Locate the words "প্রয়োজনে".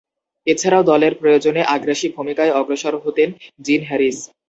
1.21-1.61